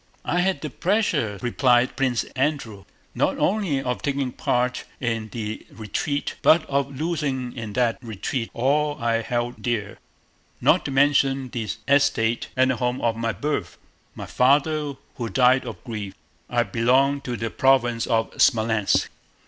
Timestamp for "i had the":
0.25-0.71